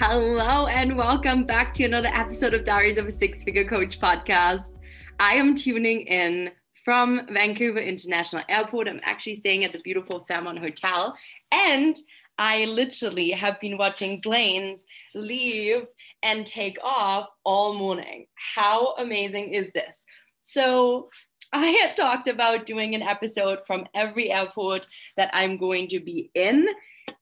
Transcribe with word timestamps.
Hello, 0.00 0.68
and 0.68 0.96
welcome 0.96 1.42
back 1.42 1.74
to 1.74 1.82
another 1.82 2.06
episode 2.12 2.54
of 2.54 2.62
Diaries 2.62 2.98
of 2.98 3.08
a 3.08 3.10
Six 3.10 3.42
Figure 3.42 3.64
Coach 3.64 3.98
podcast. 3.98 4.76
I 5.18 5.32
am 5.32 5.56
tuning 5.56 6.02
in 6.02 6.52
from 6.84 7.26
Vancouver 7.28 7.80
International 7.80 8.44
Airport. 8.48 8.86
I'm 8.86 9.00
actually 9.02 9.34
staying 9.34 9.64
at 9.64 9.72
the 9.72 9.80
beautiful 9.80 10.24
Fairmont 10.28 10.60
Hotel. 10.60 11.18
And 11.50 11.96
I 12.38 12.66
literally 12.66 13.32
have 13.32 13.58
been 13.58 13.76
watching 13.76 14.22
planes 14.22 14.86
leave 15.16 15.84
and 16.22 16.46
take 16.46 16.78
off 16.80 17.26
all 17.42 17.74
morning. 17.74 18.26
How 18.54 18.94
amazing 18.98 19.52
is 19.52 19.68
this? 19.74 20.04
So, 20.42 21.10
I 21.52 21.66
had 21.66 21.96
talked 21.96 22.28
about 22.28 22.66
doing 22.66 22.94
an 22.94 23.02
episode 23.02 23.66
from 23.66 23.86
every 23.94 24.30
airport 24.30 24.86
that 25.16 25.30
I'm 25.32 25.56
going 25.56 25.88
to 25.88 26.00
be 26.00 26.30
in. 26.34 26.66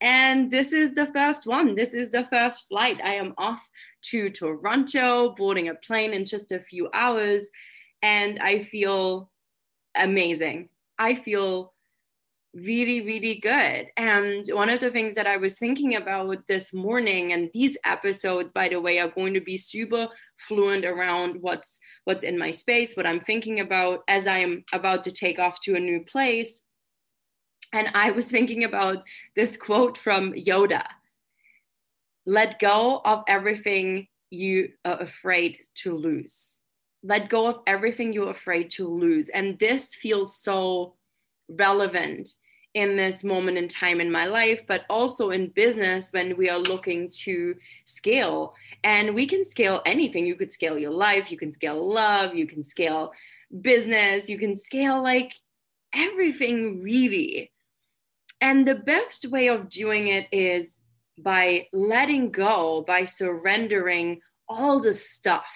And 0.01 0.51
this 0.51 0.73
is 0.73 0.93
the 0.93 1.07
first 1.07 1.47
one. 1.47 1.75
This 1.75 1.93
is 1.93 2.09
the 2.09 2.27
first 2.31 2.67
flight. 2.67 2.99
I 3.03 3.15
am 3.15 3.33
off 3.37 3.61
to 4.03 4.29
Toronto, 4.29 5.33
boarding 5.37 5.69
a 5.69 5.75
plane 5.75 6.13
in 6.13 6.25
just 6.25 6.51
a 6.51 6.59
few 6.59 6.89
hours. 6.93 7.49
And 8.01 8.39
I 8.39 8.59
feel 8.59 9.31
amazing. 9.97 10.69
I 10.99 11.15
feel 11.15 11.73
really, 12.57 13.01
really 13.01 13.35
good. 13.35 13.87
And 13.97 14.45
one 14.51 14.69
of 14.69 14.79
the 14.79 14.89
things 14.89 15.15
that 15.15 15.27
I 15.27 15.37
was 15.37 15.57
thinking 15.57 15.95
about 15.95 16.47
this 16.47 16.73
morning, 16.73 17.31
and 17.31 17.49
these 17.53 17.77
episodes, 17.85 18.51
by 18.51 18.69
the 18.69 18.81
way, 18.81 18.99
are 18.99 19.09
going 19.09 19.33
to 19.33 19.41
be 19.41 19.57
super 19.57 20.09
fluent 20.37 20.85
around 20.85 21.37
what's 21.41 21.79
what's 22.05 22.23
in 22.23 22.37
my 22.37 22.51
space, 22.51 22.95
what 22.95 23.07
I'm 23.07 23.19
thinking 23.19 23.59
about 23.59 24.03
as 24.07 24.27
I 24.27 24.39
am 24.39 24.63
about 24.73 25.03
to 25.05 25.11
take 25.11 25.39
off 25.39 25.61
to 25.61 25.75
a 25.75 25.79
new 25.79 26.03
place. 26.03 26.61
And 27.73 27.89
I 27.93 28.11
was 28.11 28.31
thinking 28.31 28.63
about 28.63 29.03
this 29.35 29.57
quote 29.57 29.97
from 29.97 30.33
Yoda 30.33 30.85
let 32.25 32.59
go 32.59 33.01
of 33.05 33.23
everything 33.29 34.07
you 34.29 34.69
are 34.83 34.99
afraid 35.01 35.59
to 35.75 35.95
lose 35.95 36.57
let 37.03 37.29
go 37.29 37.47
of 37.47 37.59
everything 37.67 38.11
you're 38.11 38.29
afraid 38.29 38.69
to 38.71 38.87
lose. 38.87 39.29
And 39.29 39.57
this 39.59 39.95
feels 39.95 40.37
so 40.37 40.95
relevant 41.49 42.29
in 42.77 42.95
this 42.95 43.23
moment 43.23 43.57
in 43.57 43.67
time 43.67 43.99
in 43.99 44.11
my 44.11 44.25
life, 44.27 44.61
but 44.67 44.85
also 44.87 45.31
in 45.31 45.47
business 45.47 46.09
when 46.11 46.37
we 46.37 46.47
are 46.47 46.59
looking 46.59 47.09
to 47.09 47.55
scale. 47.85 48.53
And 48.83 49.15
we 49.15 49.25
can 49.25 49.43
scale 49.43 49.81
anything. 49.85 50.27
You 50.27 50.35
could 50.35 50.51
scale 50.51 50.77
your 50.77 50.91
life, 50.91 51.31
you 51.31 51.37
can 51.37 51.51
scale 51.51 51.91
love, 51.91 52.35
you 52.35 52.45
can 52.45 52.61
scale 52.61 53.13
business, 53.61 54.29
you 54.29 54.37
can 54.37 54.53
scale 54.53 55.01
like 55.01 55.33
everything 55.93 56.83
really. 56.83 57.51
And 58.39 58.67
the 58.67 58.75
best 58.75 59.25
way 59.31 59.47
of 59.47 59.69
doing 59.69 60.07
it 60.07 60.27
is 60.31 60.81
by 61.17 61.67
letting 61.73 62.29
go, 62.29 62.83
by 62.85 63.05
surrendering 63.05 64.21
all 64.47 64.79
the 64.79 64.93
stuff 64.93 65.51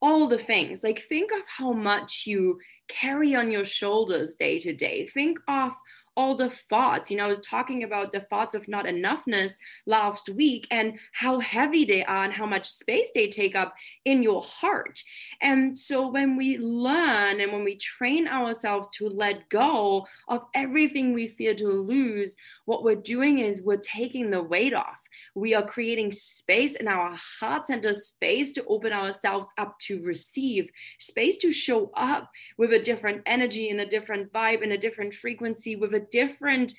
all 0.00 0.28
the 0.28 0.38
things. 0.38 0.84
Like, 0.84 1.00
think 1.00 1.32
of 1.32 1.42
how 1.48 1.72
much 1.72 2.24
you 2.26 2.60
carry 2.88 3.34
on 3.34 3.50
your 3.50 3.64
shoulders 3.64 4.34
day 4.34 4.58
to 4.60 4.72
day. 4.72 5.06
Think 5.06 5.38
of 5.48 5.72
all 6.18 6.34
the 6.34 6.50
thoughts. 6.50 7.12
You 7.12 7.16
know, 7.16 7.24
I 7.24 7.28
was 7.28 7.40
talking 7.40 7.84
about 7.84 8.10
the 8.10 8.18
thoughts 8.18 8.56
of 8.56 8.66
not 8.66 8.86
enoughness 8.86 9.52
last 9.86 10.28
week 10.28 10.66
and 10.72 10.98
how 11.12 11.38
heavy 11.38 11.84
they 11.84 12.04
are 12.04 12.24
and 12.24 12.32
how 12.32 12.44
much 12.44 12.68
space 12.68 13.10
they 13.14 13.28
take 13.28 13.54
up 13.54 13.72
in 14.04 14.20
your 14.20 14.42
heart. 14.42 15.00
And 15.40 15.78
so 15.78 16.08
when 16.08 16.36
we 16.36 16.58
learn 16.58 17.40
and 17.40 17.52
when 17.52 17.62
we 17.62 17.76
train 17.76 18.26
ourselves 18.26 18.88
to 18.94 19.08
let 19.08 19.48
go 19.48 20.08
of 20.26 20.44
everything 20.54 21.12
we 21.12 21.28
fear 21.28 21.54
to 21.54 21.68
lose, 21.68 22.36
what 22.64 22.82
we're 22.82 22.96
doing 22.96 23.38
is 23.38 23.62
we're 23.62 23.76
taking 23.76 24.30
the 24.30 24.42
weight 24.42 24.74
off. 24.74 24.98
We 25.34 25.54
are 25.54 25.66
creating 25.66 26.12
space 26.12 26.76
in 26.76 26.88
our 26.88 27.14
heart 27.40 27.66
center, 27.66 27.92
space 27.92 28.52
to 28.52 28.64
open 28.66 28.92
ourselves 28.92 29.52
up 29.58 29.78
to 29.80 30.02
receive, 30.02 30.70
space 30.98 31.36
to 31.38 31.52
show 31.52 31.90
up 31.94 32.30
with 32.56 32.72
a 32.72 32.78
different 32.78 33.22
energy 33.26 33.70
and 33.70 33.80
a 33.80 33.86
different 33.86 34.32
vibe 34.32 34.62
and 34.62 34.72
a 34.72 34.78
different 34.78 35.14
frequency, 35.14 35.76
with 35.76 35.94
a 35.94 36.06
different 36.10 36.74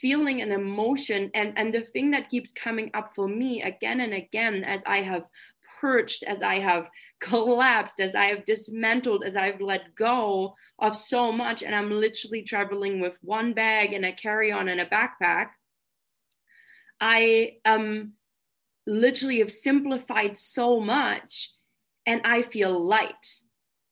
feeling 0.00 0.40
and 0.40 0.52
emotion. 0.52 1.30
And, 1.34 1.52
and 1.56 1.72
the 1.72 1.82
thing 1.82 2.10
that 2.12 2.28
keeps 2.28 2.52
coming 2.52 2.90
up 2.94 3.14
for 3.14 3.28
me 3.28 3.62
again 3.62 4.00
and 4.00 4.14
again 4.14 4.64
as 4.64 4.82
I 4.86 5.02
have 5.02 5.24
purged, 5.80 6.22
as 6.22 6.42
I 6.42 6.60
have 6.60 6.88
collapsed, 7.20 8.00
as 8.00 8.14
I 8.14 8.26
have 8.26 8.44
dismantled, 8.44 9.24
as 9.24 9.36
I've 9.36 9.60
let 9.60 9.94
go 9.94 10.54
of 10.78 10.96
so 10.96 11.32
much, 11.32 11.62
and 11.62 11.74
I'm 11.74 11.90
literally 11.90 12.42
traveling 12.42 13.00
with 13.00 13.14
one 13.20 13.52
bag 13.52 13.92
and 13.92 14.04
a 14.04 14.12
carry 14.12 14.52
on 14.52 14.68
and 14.68 14.80
a 14.80 14.86
backpack. 14.86 15.48
I 17.04 17.56
um, 17.64 18.12
literally 18.86 19.40
have 19.40 19.50
simplified 19.50 20.36
so 20.36 20.78
much, 20.78 21.50
and 22.06 22.22
I 22.24 22.42
feel 22.42 22.78
light. 22.78 23.40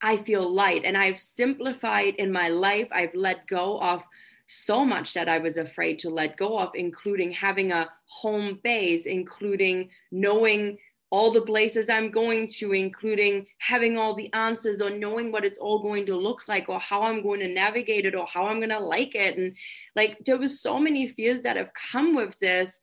I 0.01 0.17
feel 0.17 0.49
light, 0.49 0.85
and 0.85 0.97
I've 0.97 1.19
simplified 1.19 2.15
in 2.15 2.31
my 2.31 2.49
life. 2.49 2.89
I've 2.93 3.15
let 3.15 3.49
go 3.49 3.81
of 3.81 4.05
so 4.47 4.85
much 4.85 5.13
that 5.15 5.29
I 5.29 5.39
was 5.39 5.59
afraid 5.59 5.99
to 6.01 6.11
let 6.11 6.37
go 6.37 6.59
of, 6.59 6.71
including 6.75 7.33
having 7.33 7.73
a 7.73 7.91
home 8.07 8.61
base, 8.63 9.07
including 9.07 9.91
knowing 10.13 10.79
all 11.11 11.33
the 11.33 11.43
places 11.43 11.89
I'm 11.89 12.13
going 12.13 12.47
to, 12.59 12.73
including 12.73 13.47
having 13.59 13.99
all 13.99 14.15
the 14.15 14.33
answers 14.33 14.81
or 14.81 14.91
knowing 14.91 15.33
what 15.33 15.45
it's 15.45 15.59
all 15.59 15.81
going 15.81 16.07
to 16.07 16.17
look 16.17 16.47
like 16.47 16.69
or 16.69 16.79
how 16.79 17.03
I'm 17.03 17.23
going 17.23 17.41
to 17.41 17.49
navigate 17.49 18.07
it 18.07 18.15
or 18.15 18.27
how 18.27 18.47
I'm 18.47 18.59
going 18.59 18.71
to 18.71 18.79
like 18.79 19.17
it. 19.17 19.37
And 19.37 19.57
like 19.97 20.19
there 20.25 20.39
was 20.39 20.61
so 20.61 20.79
many 20.79 21.09
fears 21.09 21.43
that 21.43 21.57
have 21.57 21.73
come 21.75 22.15
with 22.15 22.39
this. 22.39 22.83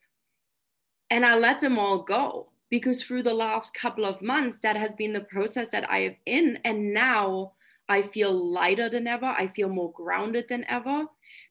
And 1.10 1.26
I 1.26 1.38
let 1.38 1.60
them 1.60 1.80
all 1.80 2.04
go 2.04 2.50
because 2.70 3.02
through 3.02 3.24
the 3.24 3.34
last 3.34 3.74
couple 3.74 4.06
of 4.06 4.22
months, 4.22 4.60
that 4.60 4.76
has 4.76 4.94
been 4.96 5.14
the 5.14 5.22
process 5.22 5.70
that 5.72 5.90
I 5.90 6.00
have 6.00 6.16
in. 6.26 6.60
And 6.66 6.94
now 6.94 7.54
I 7.88 8.02
feel 8.02 8.34
lighter 8.34 8.90
than 8.90 9.08
ever. 9.08 9.26
I 9.26 9.48
feel 9.48 9.70
more 9.70 9.92
grounded 9.92 10.48
than 10.50 10.66
ever. 10.68 11.06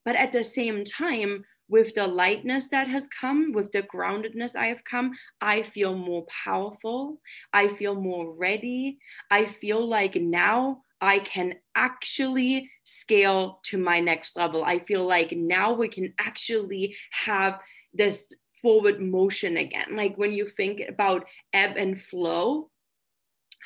But 0.05 0.17
at 0.17 0.33
the 0.33 0.45
same 0.45 0.85
time, 0.85 1.45
with 1.69 1.95
the 1.95 2.07
lightness 2.07 2.69
that 2.69 2.87
has 2.89 3.09
come, 3.09 3.53
with 3.53 3.73
the 3.73 3.83
groundedness 3.83 4.55
I 4.55 4.67
have 4.67 4.85
come, 4.85 5.13
I 5.41 5.63
feel 5.63 5.97
more 5.97 6.25
powerful. 6.27 7.21
I 7.53 7.69
feel 7.69 7.95
more 7.95 8.33
ready. 8.33 8.99
I 9.31 9.47
feel 9.47 9.87
like 9.87 10.15
now 10.15 10.83
I 11.01 11.19
can 11.21 11.55
actually 11.75 12.71
scale 12.85 13.61
to 13.65 13.79
my 13.79 14.01
next 14.01 14.37
level. 14.37 14.65
I 14.65 14.79
feel 14.79 15.05
like 15.05 15.33
now 15.33 15.73
we 15.73 15.89
can 15.89 16.15
actually 16.19 16.97
have 17.11 17.59
this 17.93 18.29
forward 18.67 19.01
motion 19.01 19.59
again. 19.59 19.95
Like 19.95 20.17
when 20.19 20.33
you 20.33 20.49
think 20.49 20.83
about 20.89 21.29
ebb 21.53 21.77
and 21.77 22.01
flow, 22.01 22.69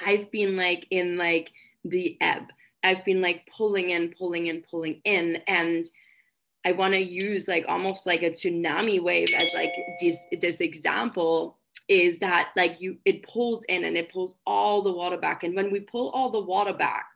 I've 0.05 0.31
been 0.31 0.59
like 0.59 0.87
in 0.91 1.17
like 1.17 1.51
the 1.87 2.19
ebb. 2.21 2.43
I've 2.85 3.03
been 3.07 3.23
like 3.23 3.49
pulling 3.51 3.89
in, 3.89 4.11
pulling 4.11 4.49
in, 4.49 4.61
pulling 4.71 5.01
in. 5.05 5.39
And 5.49 5.89
I 6.67 6.73
want 6.73 6.93
to 6.93 7.01
use 7.01 7.49
like 7.49 7.65
almost 7.67 8.07
like 8.07 8.23
a 8.23 8.29
tsunami 8.29 9.03
wave 9.03 9.33
as 9.35 9.55
like 9.55 9.73
this 10.03 10.27
this 10.39 10.61
example 10.61 11.57
is 11.89 12.19
that 12.19 12.51
like 12.55 12.79
you 12.83 12.99
it 13.07 13.23
pulls 13.23 13.65
in 13.71 13.85
and 13.85 13.97
it 13.97 14.13
pulls 14.13 14.37
all 14.47 14.83
the 14.83 14.93
water 14.93 15.17
back 15.17 15.45
and 15.45 15.57
when 15.57 15.73
we 15.73 15.81
pull 15.81 16.11
all 16.11 16.31
the 16.31 16.39
water 16.39 16.75
back 16.75 17.07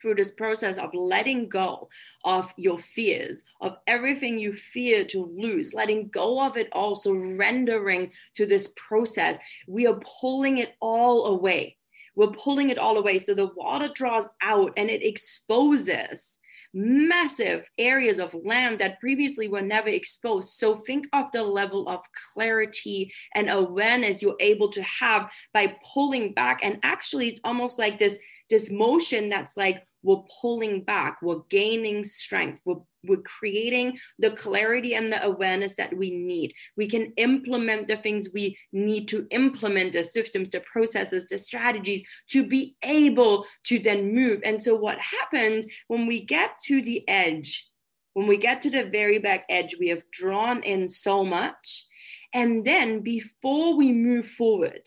through 0.00 0.14
this 0.14 0.30
process 0.30 0.78
of 0.78 0.90
letting 0.94 1.48
go 1.48 1.88
of 2.24 2.52
your 2.56 2.78
fears, 2.78 3.44
of 3.60 3.76
everything 3.86 4.38
you 4.38 4.54
fear 4.72 5.04
to 5.04 5.32
lose, 5.36 5.74
letting 5.74 6.08
go 6.08 6.44
of 6.44 6.56
it 6.56 6.68
all, 6.72 6.96
surrendering 6.96 8.10
to 8.34 8.46
this 8.46 8.72
process, 8.76 9.38
we 9.68 9.86
are 9.86 10.00
pulling 10.20 10.58
it 10.58 10.74
all 10.80 11.26
away 11.26 11.76
we're 12.16 12.32
pulling 12.32 12.70
it 12.70 12.78
all 12.78 12.98
away. 12.98 13.18
So 13.18 13.34
the 13.34 13.50
water 13.56 13.88
draws 13.94 14.28
out 14.42 14.72
and 14.76 14.90
it 14.90 15.02
exposes 15.02 16.38
massive 16.72 17.64
areas 17.78 18.20
of 18.20 18.34
land 18.44 18.78
that 18.78 19.00
previously 19.00 19.48
were 19.48 19.62
never 19.62 19.88
exposed. 19.88 20.50
So 20.50 20.78
think 20.78 21.06
of 21.12 21.30
the 21.32 21.42
level 21.42 21.88
of 21.88 22.00
clarity 22.32 23.12
and 23.34 23.50
awareness 23.50 24.22
you're 24.22 24.36
able 24.38 24.70
to 24.72 24.82
have 24.82 25.30
by 25.52 25.74
pulling 25.92 26.32
back. 26.32 26.60
And 26.62 26.78
actually, 26.82 27.28
it's 27.28 27.40
almost 27.42 27.78
like 27.78 27.98
this, 27.98 28.18
this 28.50 28.70
motion 28.70 29.28
that's 29.28 29.56
like, 29.56 29.86
we're 30.02 30.22
pulling 30.40 30.82
back, 30.82 31.18
we're 31.22 31.42
gaining 31.50 32.04
strength, 32.04 32.60
we're, 32.64 32.76
we're 33.04 33.22
creating 33.22 33.98
the 34.18 34.30
clarity 34.30 34.94
and 34.94 35.12
the 35.12 35.22
awareness 35.24 35.74
that 35.76 35.94
we 35.96 36.10
need. 36.10 36.54
We 36.76 36.86
can 36.86 37.12
implement 37.16 37.88
the 37.88 37.96
things 37.96 38.28
we 38.32 38.58
need 38.72 39.08
to 39.08 39.26
implement 39.30 39.92
the 39.92 40.02
systems, 40.02 40.50
the 40.50 40.60
processes, 40.60 41.26
the 41.28 41.38
strategies 41.38 42.02
to 42.30 42.46
be 42.46 42.76
able 42.82 43.44
to 43.64 43.78
then 43.78 44.14
move. 44.14 44.40
And 44.44 44.62
so, 44.62 44.74
what 44.74 44.98
happens 44.98 45.66
when 45.88 46.06
we 46.06 46.24
get 46.24 46.58
to 46.66 46.82
the 46.82 47.06
edge, 47.08 47.66
when 48.14 48.26
we 48.26 48.36
get 48.36 48.62
to 48.62 48.70
the 48.70 48.84
very 48.84 49.18
back 49.18 49.44
edge, 49.48 49.76
we 49.78 49.88
have 49.88 50.02
drawn 50.10 50.62
in 50.62 50.88
so 50.88 51.24
much. 51.24 51.86
And 52.32 52.64
then, 52.64 53.00
before 53.00 53.76
we 53.76 53.92
move 53.92 54.26
forward, 54.26 54.82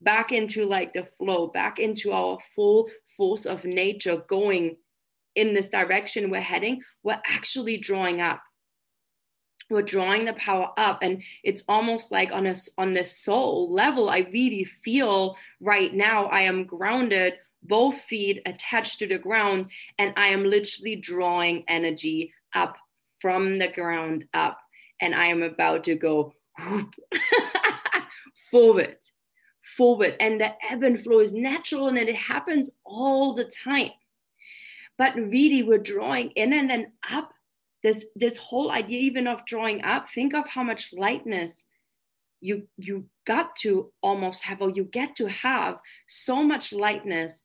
back 0.00 0.32
into 0.32 0.66
like 0.66 0.92
the 0.92 1.06
flow, 1.18 1.48
back 1.48 1.78
into 1.78 2.12
our 2.12 2.38
full 2.54 2.88
force 3.16 3.46
of 3.46 3.64
nature 3.64 4.22
going 4.28 4.76
in 5.34 5.52
this 5.52 5.68
direction 5.68 6.30
we're 6.30 6.40
heading, 6.40 6.82
we're 7.02 7.20
actually 7.26 7.76
drawing 7.76 8.20
up. 8.20 8.40
We're 9.68 9.82
drawing 9.82 10.24
the 10.24 10.32
power 10.34 10.70
up, 10.76 11.00
and 11.02 11.22
it's 11.42 11.62
almost 11.68 12.12
like 12.12 12.32
on 12.32 12.46
a 12.46 12.54
on 12.78 12.94
this 12.94 13.20
soul 13.20 13.72
level. 13.72 14.08
I 14.08 14.28
really 14.32 14.64
feel 14.64 15.36
right 15.60 15.92
now 15.92 16.26
I 16.26 16.42
am 16.42 16.66
grounded, 16.66 17.34
both 17.64 17.96
feet 17.96 18.42
attached 18.46 19.00
to 19.00 19.08
the 19.08 19.18
ground, 19.18 19.70
and 19.98 20.14
I 20.16 20.28
am 20.28 20.44
literally 20.44 20.94
drawing 20.94 21.64
energy 21.66 22.32
up 22.54 22.76
from 23.20 23.58
the 23.58 23.68
ground 23.68 24.26
up, 24.34 24.58
and 25.00 25.14
I 25.14 25.26
am 25.26 25.42
about 25.42 25.82
to 25.84 25.96
go 25.96 26.32
forward 28.52 28.96
forward 29.76 30.16
and 30.20 30.40
the 30.40 30.52
ebb 30.70 30.82
and 30.82 30.98
flow 30.98 31.20
is 31.20 31.32
natural 31.32 31.88
and 31.88 31.98
it 31.98 32.14
happens 32.14 32.70
all 32.84 33.34
the 33.34 33.44
time. 33.44 33.90
But 34.98 35.14
really 35.14 35.62
we're 35.62 35.78
drawing 35.78 36.30
in 36.30 36.52
and 36.52 36.70
then 36.70 36.92
up. 37.10 37.32
This 37.82 38.06
this 38.16 38.36
whole 38.36 38.72
idea 38.72 38.98
even 39.00 39.28
of 39.28 39.46
drawing 39.46 39.84
up 39.84 40.10
think 40.10 40.34
of 40.34 40.48
how 40.48 40.64
much 40.64 40.92
lightness 40.92 41.66
you 42.40 42.66
you 42.76 43.06
got 43.26 43.56
to 43.56 43.92
almost 44.02 44.42
have 44.42 44.60
or 44.60 44.70
you 44.70 44.84
get 44.84 45.16
to 45.16 45.28
have 45.28 45.80
so 46.08 46.42
much 46.42 46.72
lightness 46.72 47.42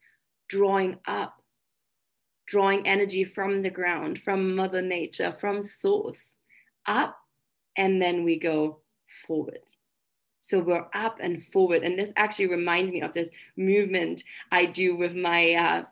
drawing 0.47 0.97
up 1.07 1.41
drawing 2.47 2.87
energy 2.87 3.23
from 3.23 3.61
the 3.61 3.69
ground 3.69 4.19
from 4.19 4.55
mother 4.55 4.81
nature 4.81 5.35
from 5.39 5.61
source 5.61 6.35
up 6.85 7.17
and 7.77 8.01
then 8.01 8.23
we 8.23 8.37
go 8.37 8.81
forward 9.27 9.61
so 10.41 10.59
we're 10.59 10.87
up 10.93 11.17
and 11.21 11.45
forward. 11.45 11.83
And 11.83 11.97
this 11.97 12.09
actually 12.17 12.47
reminds 12.47 12.91
me 12.91 13.01
of 13.01 13.13
this 13.13 13.29
movement 13.55 14.23
I 14.51 14.65
do 14.65 14.97
with 14.97 15.15
my 15.15 15.53
uh, 15.53 15.83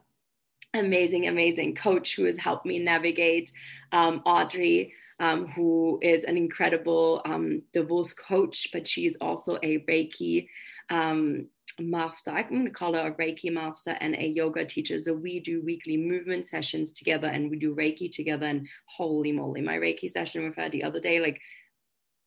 amazing, 0.74 1.28
amazing 1.28 1.76
coach 1.76 2.16
who 2.16 2.26
has 2.26 2.38
helped 2.38 2.66
me 2.66 2.80
navigate, 2.80 3.52
um, 3.92 4.22
Audrey, 4.26 4.94
um, 5.20 5.48
who 5.48 6.00
is 6.02 6.24
an 6.24 6.36
incredible 6.36 7.22
um, 7.26 7.62
divorce 7.74 8.14
coach, 8.14 8.68
but 8.74 8.88
she's 8.88 9.16
also 9.22 9.58
a 9.64 9.80
Reiki 9.80 10.48
um, 10.90 11.48
master. 11.80 12.32
I'm 12.32 12.50
going 12.50 12.66
to 12.66 12.72
call 12.72 12.96
her 12.96 13.08
a 13.08 13.14
Reiki 13.14 13.52
master 13.52 13.98
and 14.00 14.16
a 14.16 14.30
yoga 14.30 14.66
teacher. 14.66 14.98
So 14.98 15.14
we 15.14 15.40
do 15.40 15.62
weekly 15.62 15.98
movement 15.98 16.48
sessions 16.48 16.92
together 16.94 17.28
and 17.28 17.50
we 17.50 17.58
do 17.58 17.76
Reiki 17.76 18.12
together. 18.12 18.48
And 18.48 18.68
holy 18.86 19.32
moly, 19.32 19.62
my 19.62 19.78
Reiki 19.78 20.10
session 20.10 20.44
with 20.44 20.56
her 20.56 20.70
the 20.70 20.84
other 20.84 21.00
day, 21.00 21.20
like 21.20 21.40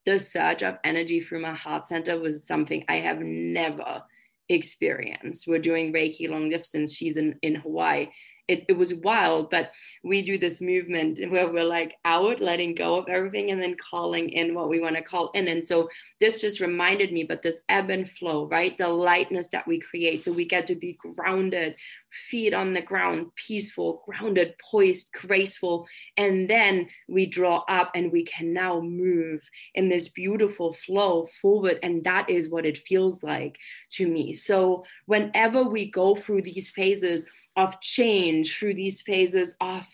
the 0.05 0.19
surge 0.19 0.63
of 0.63 0.79
energy 0.85 1.21
through 1.21 1.41
my 1.41 1.55
heart 1.55 1.87
center 1.87 2.19
was 2.19 2.47
something 2.47 2.85
I 2.89 2.97
have 2.97 3.21
never 3.21 4.03
experienced. 4.49 5.47
We're 5.47 5.59
doing 5.59 5.93
Reiki 5.93 6.29
long 6.29 6.51
distance. 6.51 6.95
She's 6.95 7.17
in, 7.17 7.39
in 7.43 7.55
Hawaii 7.57 8.09
it, 8.49 8.65
it 8.69 8.77
was 8.77 8.95
wild, 8.95 9.51
but 9.51 9.73
we 10.03 10.21
do 10.21 10.37
this 10.37 10.61
movement 10.61 11.19
where 11.31 11.51
we're 11.51 11.65
like 11.65 11.95
out, 12.05 12.41
letting 12.41 12.75
go 12.75 12.97
of 12.97 13.09
everything, 13.09 13.51
and 13.51 13.63
then 13.63 13.77
calling 13.77 14.29
in 14.31 14.55
what 14.55 14.69
we 14.69 14.81
want 14.81 14.97
to 14.97 15.03
call 15.03 15.31
in. 15.31 15.49
And 15.49 15.67
so 15.67 15.89
this 16.21 16.41
just 16.41 16.61
reminded 16.61 17.13
me, 17.13 17.25
but 17.25 17.43
this 17.43 17.61
ebb 17.69 17.91
and 17.91 18.09
flow, 18.09 18.47
right? 18.49 18.77
The 18.77 18.89
lightness 18.89 19.49
that 19.49 19.67
we 19.67 19.81
create. 19.81 20.25
So 20.25 20.33
we 20.33 20.45
get 20.45 20.67
to 20.67 20.75
be 20.75 20.99
grounded, 20.99 21.77
feet 22.13 22.55
on 22.55 22.75
the 22.75 22.83
ground, 22.83 23.35
peaceful, 23.35 24.03
grounded, 24.07 24.55
poised, 24.71 25.11
graceful. 25.13 25.87
And 26.17 26.49
then 26.49 26.89
we 27.09 27.27
draw 27.27 27.65
up 27.69 27.91
and 27.95 28.13
we 28.13 28.25
can 28.25 28.53
now 28.53 28.81
move 28.81 29.41
in 29.75 29.89
this 29.89 30.09
beautiful 30.09 30.73
flow 30.73 31.27
forward. 31.27 31.79
And 31.83 32.05
that 32.05 32.31
is 32.31 32.49
what 32.49 32.67
it 32.67 32.79
feels 32.79 33.23
like 33.23 33.59
to 33.93 34.07
me. 34.07 34.35
So 34.35 34.85
whenever 35.07 35.63
we 35.63 35.91
go 35.91 36.15
through 36.15 36.43
these 36.43 36.71
phases, 36.71 37.27
of 37.57 37.81
change, 37.81 38.57
through 38.59 38.75
these 38.75 39.03
phases 39.03 39.55
of 39.61 39.87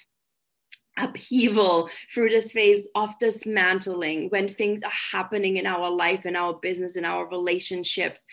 upheaval, 0.96 1.88
through 2.12 2.28
this 2.28 2.52
phase 2.52 2.86
of 2.94 3.18
dismantling, 3.18 4.28
when 4.28 4.48
things 4.48 4.82
are 4.82 4.92
happening 5.12 5.56
in 5.56 5.66
our 5.66 5.90
life, 5.90 6.26
in 6.26 6.36
our 6.36 6.54
business, 6.54 6.96
in 6.96 7.04
our 7.04 7.28
relationships, 7.28 8.26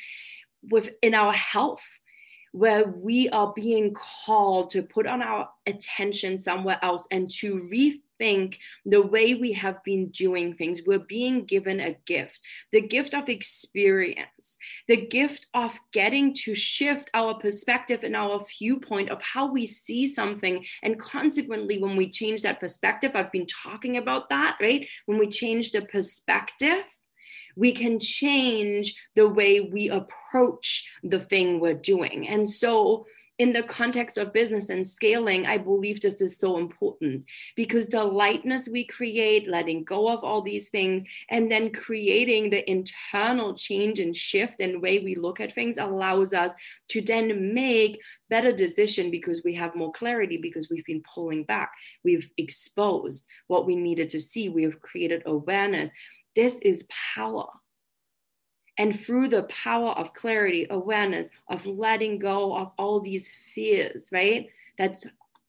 within 0.69 1.13
our 1.13 1.33
health, 1.33 1.85
where 2.55 2.87
we 2.87 3.27
are 3.29 3.51
being 3.53 3.93
called 3.93 4.69
to 4.69 4.81
put 4.81 5.05
on 5.05 5.21
our 5.21 5.49
attention 5.65 6.37
somewhere 6.37 6.79
else 6.81 7.05
and 7.11 7.29
to 7.29 7.55
rethink 7.69 8.57
the 8.85 9.01
way 9.01 9.33
we 9.33 9.51
have 9.51 9.83
been 9.83 10.07
doing 10.07 10.53
things. 10.53 10.79
We're 10.87 10.99
being 10.99 11.43
given 11.43 11.81
a 11.81 11.97
gift 12.05 12.39
the 12.71 12.79
gift 12.79 13.13
of 13.13 13.27
experience, 13.27 14.57
the 14.87 15.05
gift 15.05 15.47
of 15.53 15.77
getting 15.91 16.33
to 16.33 16.55
shift 16.55 17.09
our 17.13 17.33
perspective 17.33 18.05
and 18.05 18.15
our 18.15 18.41
viewpoint 18.57 19.09
of 19.09 19.21
how 19.21 19.51
we 19.51 19.67
see 19.67 20.07
something. 20.07 20.65
And 20.81 20.97
consequently, 20.97 21.79
when 21.83 21.97
we 21.97 22.09
change 22.09 22.43
that 22.43 22.61
perspective, 22.61 23.11
I've 23.15 23.33
been 23.33 23.47
talking 23.47 23.97
about 23.97 24.29
that, 24.29 24.55
right? 24.61 24.87
When 25.07 25.17
we 25.17 25.27
change 25.27 25.71
the 25.71 25.81
perspective, 25.81 26.85
we 27.55 27.71
can 27.71 27.99
change 27.99 28.95
the 29.15 29.27
way 29.27 29.61
we 29.61 29.89
approach 29.89 30.89
the 31.03 31.19
thing 31.19 31.59
we're 31.59 31.73
doing. 31.73 32.27
And 32.27 32.49
so, 32.49 33.05
in 33.37 33.51
the 33.51 33.63
context 33.63 34.17
of 34.17 34.31
business 34.31 34.69
and 34.69 34.87
scaling, 34.87 35.45
I 35.45 35.57
believe 35.57 35.99
this 35.99 36.21
is 36.21 36.37
so 36.37 36.57
important 36.57 37.25
because 37.55 37.87
the 37.87 38.03
lightness 38.03 38.69
we 38.69 38.85
create, 38.85 39.49
letting 39.49 39.83
go 39.83 40.07
of 40.07 40.23
all 40.23 40.41
these 40.41 40.69
things, 40.69 41.03
and 41.29 41.51
then 41.51 41.71
creating 41.71 42.49
the 42.49 42.69
internal 42.69 43.53
change 43.53 43.99
and 43.99 44.15
shift 44.15 44.61
in 44.61 44.79
way 44.79 44.99
we 44.99 45.15
look 45.15 45.41
at 45.41 45.51
things 45.51 45.77
allows 45.77 46.33
us 46.33 46.53
to 46.89 47.01
then 47.01 47.53
make 47.53 47.99
better 48.29 48.51
decision 48.51 49.11
because 49.11 49.41
we 49.43 49.53
have 49.53 49.75
more 49.75 49.91
clarity 49.91 50.37
because 50.37 50.69
we've 50.69 50.85
been 50.85 51.03
pulling 51.13 51.43
back. 51.43 51.73
We've 52.03 52.29
exposed 52.37 53.25
what 53.47 53.65
we 53.65 53.75
needed 53.75 54.09
to 54.11 54.19
see. 54.19 54.47
We 54.49 54.63
have 54.63 54.81
created 54.81 55.23
awareness. 55.25 55.89
This 56.35 56.59
is 56.59 56.87
power 57.15 57.47
and 58.77 58.99
through 58.99 59.29
the 59.29 59.43
power 59.43 59.91
of 59.91 60.13
clarity, 60.13 60.67
awareness, 60.69 61.29
of 61.49 61.65
letting 61.65 62.19
go 62.19 62.55
of 62.55 62.71
all 62.77 62.99
these 62.99 63.33
fears, 63.53 64.09
right? 64.11 64.47
That 64.77 65.03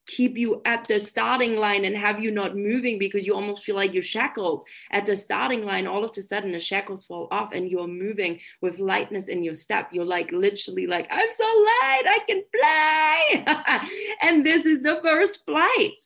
keep 0.07 0.37
you 0.37 0.63
at 0.65 0.87
the 0.87 1.01
starting 1.01 1.57
line 1.57 1.85
and 1.85 1.97
have 1.97 2.23
you 2.23 2.31
not 2.31 2.57
moving 2.57 2.99
because 2.99 3.27
you 3.27 3.35
almost 3.35 3.65
feel 3.65 3.75
like 3.75 3.93
you're 3.93 4.03
shackled. 4.03 4.65
At 4.93 5.07
the 5.07 5.17
starting 5.17 5.65
line 5.65 5.87
all 5.87 6.05
of 6.05 6.17
a 6.17 6.23
sudden 6.23 6.53
the 6.53 6.61
shackles 6.61 7.05
fall 7.05 7.29
off 7.31 7.53
and 7.53 7.69
you're 7.69 7.89
moving 7.89 8.41
with 8.63 8.79
lightness 8.79 9.29
in 9.29 9.43
your 9.43 9.55
step. 9.55 9.89
You're 9.93 10.05
like 10.05 10.31
literally 10.31 10.87
like 10.87 11.09
i'm 11.11 11.31
so 11.31 11.45
light 11.45 12.03
i 12.07 12.19
can 12.27 12.43
fly. 12.55 13.89
And 14.23 14.47
this 14.47 14.65
is 14.65 14.83
the 14.83 15.01
first 15.03 15.45
flight. 15.45 16.01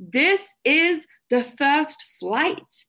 This 0.00 0.52
is 0.64 1.06
the 1.30 1.44
first 1.44 2.04
flight 2.18 2.86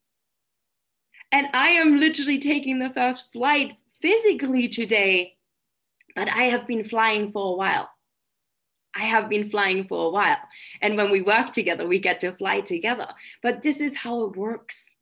and 1.31 1.47
I 1.53 1.69
am 1.69 1.99
literally 1.99 2.39
taking 2.39 2.79
the 2.79 2.89
first 2.89 3.31
flight 3.31 3.75
physically 4.01 4.67
today, 4.67 5.35
but 6.15 6.27
I 6.27 6.43
have 6.43 6.67
been 6.67 6.83
flying 6.83 7.31
for 7.31 7.53
a 7.53 7.55
while. 7.55 7.89
I 8.95 9.01
have 9.01 9.29
been 9.29 9.49
flying 9.49 9.87
for 9.87 10.07
a 10.07 10.09
while. 10.09 10.39
And 10.81 10.97
when 10.97 11.11
we 11.11 11.21
work 11.21 11.53
together, 11.53 11.87
we 11.87 11.99
get 11.99 12.19
to 12.21 12.31
fly 12.33 12.61
together. 12.61 13.07
But 13.43 13.61
this 13.61 13.79
is 13.79 13.97
how 13.97 14.23
it 14.25 14.35
works 14.35 14.97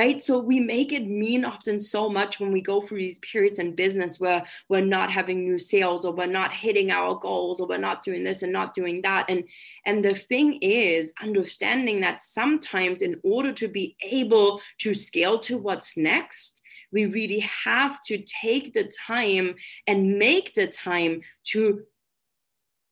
right? 0.00 0.24
So 0.24 0.38
we 0.38 0.60
make 0.60 0.92
it 0.92 1.06
mean 1.06 1.44
often 1.44 1.78
so 1.78 2.08
much 2.08 2.40
when 2.40 2.52
we 2.52 2.62
go 2.62 2.80
through 2.80 3.00
these 3.00 3.18
periods 3.18 3.58
in 3.58 3.74
business 3.74 4.18
where 4.18 4.42
we're 4.70 4.80
not 4.96 5.10
having 5.10 5.44
new 5.44 5.58
sales 5.58 6.06
or 6.06 6.14
we're 6.14 6.24
not 6.24 6.54
hitting 6.54 6.90
our 6.90 7.14
goals 7.16 7.60
or 7.60 7.68
we're 7.68 7.76
not 7.76 8.02
doing 8.02 8.24
this 8.24 8.42
and 8.42 8.50
not 8.50 8.72
doing 8.72 9.02
that. 9.02 9.26
And 9.28 9.44
and 9.84 10.02
the 10.02 10.14
thing 10.14 10.58
is 10.62 11.12
understanding 11.22 12.00
that 12.00 12.22
sometimes 12.22 13.02
in 13.02 13.20
order 13.22 13.52
to 13.52 13.68
be 13.68 13.94
able 14.10 14.62
to 14.78 14.94
scale 14.94 15.38
to 15.40 15.58
what's 15.58 15.98
next, 15.98 16.62
we 16.92 17.04
really 17.04 17.40
have 17.40 18.00
to 18.04 18.24
take 18.42 18.72
the 18.72 18.90
time 19.06 19.54
and 19.86 20.18
make 20.18 20.54
the 20.54 20.66
time 20.66 21.20
to 21.52 21.84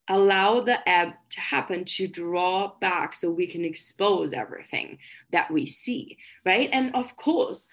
allow 0.09 0.61
the 0.61 0.87
ebb 0.89 1.15
to 1.31 1.41
happen 1.41 1.85
to 1.85 2.09
draw 2.09 2.73
back 2.81 3.15
so 3.15 3.31
we 3.31 3.47
can 3.47 3.65
expose 3.65 4.33
everything 4.33 4.99
that 5.31 5.51
we 5.51 5.67
see, 5.67 6.19
right? 6.45 6.71
And 6.73 6.95
of 6.95 7.17
course, 7.17 7.67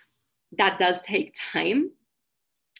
that 0.58 0.80
does 0.80 1.00
take 1.02 1.36
time. 1.52 1.92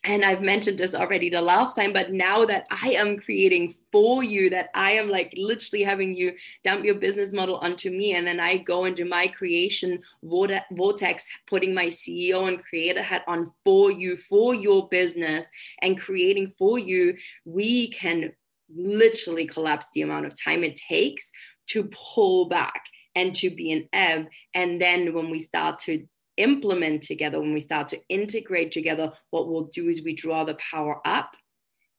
And 0.08 0.24
I've 0.24 0.44
mentioned 0.44 0.78
this 0.78 0.94
already 0.94 1.32
the 1.32 1.42
last 1.42 1.76
time, 1.76 1.92
but 1.92 2.14
now 2.14 2.46
that 2.46 2.68
I 2.70 2.90
am 2.90 3.18
creating 3.18 3.74
for 3.92 4.24
you, 4.24 4.52
that 4.52 4.70
I 4.76 4.92
am 4.92 5.10
like 5.10 5.34
literally 5.36 5.84
having 5.84 6.16
you 6.16 6.36
dump 6.64 6.86
your 6.86 6.94
business 6.94 7.34
model 7.34 7.58
onto 7.58 7.90
me, 7.90 8.14
and 8.14 8.28
then 8.28 8.40
I 8.40 8.58
go 8.58 8.86
into 8.86 9.04
my 9.04 9.26
creation 9.26 10.00
vortex, 10.22 11.28
putting 11.48 11.74
my 11.74 11.88
CEO 11.88 12.48
and 12.48 12.64
creator 12.64 13.02
hat 13.02 13.24
on 13.28 13.52
for 13.64 13.92
you, 13.92 14.16
for 14.16 14.54
your 14.54 14.88
business, 14.90 15.50
and 15.82 16.00
creating 16.00 16.54
for 16.56 16.78
you, 16.78 17.18
we 17.46 17.88
can 17.88 18.32
literally 18.74 19.46
collapse 19.46 19.88
the 19.94 20.02
amount 20.02 20.26
of 20.26 20.34
time 20.40 20.64
it 20.64 20.80
takes 20.90 21.32
to 21.68 21.90
pull 21.92 22.48
back 22.48 22.82
and 23.16 23.34
to 23.36 23.50
be 23.50 23.72
an 23.72 23.88
ebb. 23.94 24.28
And 24.54 24.82
then 24.82 25.14
when 25.14 25.30
we 25.30 25.40
start 25.40 25.80
to 25.80 26.06
implement 26.38 27.02
together, 27.02 27.40
when 27.40 27.54
we 27.54 27.62
start 27.62 27.90
to 27.90 28.00
integrate 28.10 28.72
together, 28.72 29.14
what 29.32 29.48
we'll 29.48 29.70
do 29.74 29.88
is 29.88 30.04
we 30.04 30.14
draw 30.14 30.44
the 30.44 30.56
power 30.56 31.00
up 31.06 31.36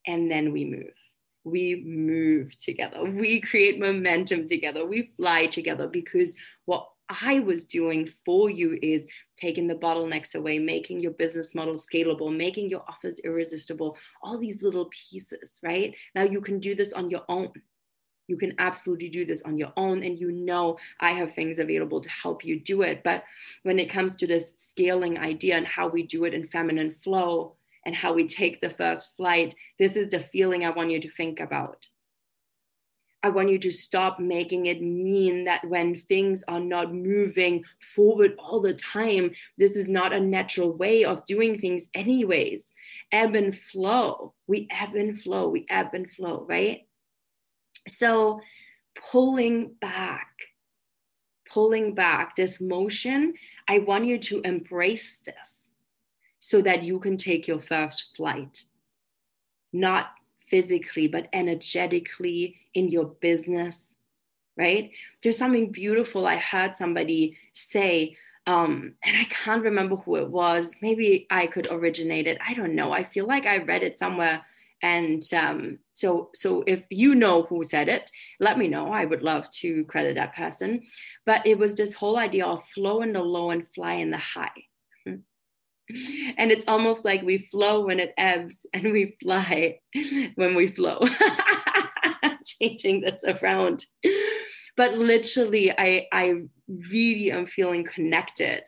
and 0.07 0.31
then 0.31 0.53
we 0.53 0.65
move. 0.65 0.95
We 1.45 1.83
move 1.87 2.57
together. 2.61 3.05
We 3.05 3.41
create 3.41 3.79
momentum 3.79 4.47
together. 4.47 4.85
We 4.85 5.13
fly 5.17 5.47
together 5.47 5.89
because 5.89 6.35
what 6.65 6.89
I 7.09 7.41
was 7.41 7.65
doing 7.65 8.09
for 8.25 8.51
you 8.51 8.79
is 8.83 9.07
taking 9.37 9.67
the 9.67 9.75
bottlenecks 9.75 10.35
away, 10.35 10.59
making 10.59 11.01
your 11.01 11.13
business 11.13 11.55
model 11.55 11.75
scalable, 11.75 12.35
making 12.35 12.69
your 12.69 12.85
offers 12.89 13.21
irresistible, 13.21 13.97
all 14.23 14.39
these 14.39 14.63
little 14.63 14.87
pieces, 14.87 15.61
right? 15.63 15.95
Now 16.15 16.23
you 16.23 16.41
can 16.41 16.59
do 16.59 16.75
this 16.75 16.93
on 16.93 17.11
your 17.11 17.23
own. 17.29 17.53
You 18.29 18.37
can 18.37 18.55
absolutely 18.59 19.09
do 19.09 19.25
this 19.25 19.43
on 19.43 19.57
your 19.57 19.73
own, 19.77 20.03
and 20.03 20.19
you 20.19 20.33
know 20.33 20.79
I 20.99 21.13
have 21.13 21.33
things 21.33 21.61
available 21.61 22.01
to 22.01 22.11
help 22.11 22.45
you 22.45 22.59
do 22.59 22.83
it. 22.83 23.03
But 23.05 23.23
when 23.63 23.79
it 23.79 23.89
comes 23.89 24.17
to 24.17 24.27
this 24.27 24.53
scaling 24.57 25.17
idea 25.17 25.57
and 25.57 25.67
how 25.67 25.87
we 25.87 26.03
do 26.03 26.25
it 26.25 26.35
in 26.35 26.45
feminine 26.45 26.91
flow 26.91 27.55
and 27.85 27.95
how 27.95 28.13
we 28.13 28.27
take 28.27 28.61
the 28.61 28.71
first 28.71 29.17
flight, 29.17 29.55
this 29.79 29.95
is 29.95 30.11
the 30.11 30.19
feeling 30.19 30.65
I 30.65 30.71
want 30.71 30.91
you 30.91 31.01
to 31.01 31.09
think 31.09 31.39
about 31.39 31.87
I 33.23 33.31
want 33.31 33.51
you 33.51 33.59
to 33.59 33.73
stop 33.73 34.21
making 34.21 34.67
it 34.67 34.81
mean 34.81 35.45
that 35.45 35.67
when 35.67 35.97
things 35.97 36.45
are 36.47 36.61
not 36.61 36.95
moving 36.95 37.65
forward 37.81 38.37
all 38.39 38.61
the 38.61 38.75
time, 38.75 39.33
this 39.59 39.77
is 39.77 39.89
not 39.89 40.13
a 40.13 40.21
natural 40.21 40.73
way 40.73 41.05
of 41.05 41.25
doing 41.25 41.59
things, 41.59 41.89
anyways. 41.95 42.73
Ebb 43.11 43.35
and 43.35 43.57
flow. 43.57 44.35
We 44.47 44.69
ebb 44.71 44.95
and 44.95 45.21
flow. 45.21 45.49
We 45.49 45.67
ebb 45.69 45.95
and 45.95 46.11
flow, 46.11 46.47
right? 46.49 46.87
So, 47.89 48.41
pulling 49.11 49.75
back, 49.81 50.29
pulling 51.49 51.95
back 51.95 52.37
this 52.37 52.61
motion, 52.61 53.35
I 53.69 53.81
want 53.81 54.07
you 54.07 54.19
to 54.19 54.41
embrace 54.43 55.21
this 55.21 55.69
so 56.41 56.63
that 56.63 56.85
you 56.85 57.01
can 57.01 57.17
take 57.17 57.49
your 57.49 57.61
first 57.61 58.17
flight, 58.17 58.65
not 59.73 60.11
physically, 60.49 61.09
but 61.09 61.29
energetically 61.33 62.57
in 62.75 62.89
your 62.89 63.07
business, 63.07 63.95
right? 64.57 64.91
There's 65.23 65.39
something 65.39 65.73
beautiful 65.73 66.27
I 66.27 66.37
heard 66.37 66.77
somebody 66.77 67.37
say, 67.53 68.17
um, 68.47 68.95
and 69.05 69.17
I 69.17 69.25
can't 69.25 69.65
remember 69.65 69.97
who 69.97 70.17
it 70.17 70.31
was. 70.31 70.77
Maybe 70.81 71.27
I 71.31 71.47
could 71.47 71.69
originate 71.71 72.27
it. 72.27 72.39
I 72.47 72.55
don't 72.55 72.75
know. 72.75 72.93
I 72.93 73.03
feel 73.03 73.27
like 73.27 73.47
I 73.47 73.59
read 73.59 73.83
it 73.83 73.99
somewhere. 73.99 74.45
And 74.83 75.23
um, 75.33 75.79
so, 75.93 76.31
so 76.35 76.63
if 76.67 76.85
you 76.91 77.15
know 77.15 77.43
who 77.43 77.65
said 77.65 77.89
it, 77.89 78.11
let 78.39 78.59
me 78.59 78.69
know. 78.69 78.93
I 78.93 79.05
would 79.05 79.23
love 79.23 79.51
to 79.63 79.85
credit 79.87 80.15
that 80.15 80.37
person. 80.37 80.83
But 81.25 81.47
it 81.47 81.59
was 81.59 81.75
this 81.75 81.95
whole 81.95 82.19
idea 82.19 82.47
of 82.47 82.63
flow 82.69 83.03
in 83.03 83.13
the 83.13 83.23
low 83.23 83.51
and 83.51 83.67
fly 83.75 83.95
in 83.95 84.11
the 84.11 84.19
high 84.19 84.51
and 86.37 86.51
it's 86.51 86.67
almost 86.67 87.05
like 87.05 87.23
we 87.23 87.39
flow 87.39 87.87
when 87.87 88.01
it 88.01 88.13
ebbs 88.17 88.67
and 88.73 88.93
we 88.93 89.17
fly 89.23 89.79
when 90.35 90.55
we 90.55 90.69
flow. 90.69 91.01
Changing 92.61 93.01
this 93.01 93.25
around. 93.25 93.85
But 94.77 94.97
literally 94.99 95.73
i 95.73 96.07
i 96.13 96.43
really 96.69 97.31
am 97.31 97.47
feeling 97.47 97.85
connected 97.85 98.63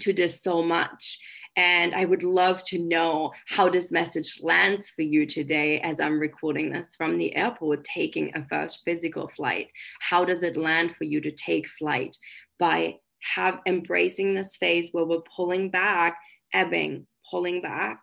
to 0.00 0.12
this 0.12 0.42
so 0.42 0.62
much. 0.62 1.18
And 1.56 1.94
i 1.94 2.04
would 2.04 2.22
love 2.22 2.62
to 2.64 2.78
know 2.78 3.32
how 3.48 3.68
this 3.68 3.90
message 3.90 4.40
lands 4.42 4.90
for 4.90 5.02
you 5.02 5.26
today 5.26 5.80
as 5.80 6.00
i'm 6.00 6.20
recording 6.20 6.70
this 6.72 6.94
from 6.96 7.18
the 7.18 7.34
airport 7.34 7.82
taking 7.82 8.36
a 8.36 8.44
first 8.44 8.82
physical 8.84 9.28
flight. 9.28 9.70
How 10.00 10.24
does 10.24 10.42
it 10.44 10.56
land 10.56 10.94
for 10.94 11.04
you 11.04 11.20
to 11.20 11.32
take 11.32 11.66
flight 11.66 12.16
by 12.58 12.98
have 13.20 13.60
embracing 13.66 14.34
this 14.34 14.56
phase 14.56 14.90
where 14.92 15.04
we're 15.04 15.20
pulling 15.20 15.70
back, 15.70 16.18
ebbing, 16.52 17.06
pulling 17.30 17.60
back, 17.60 18.00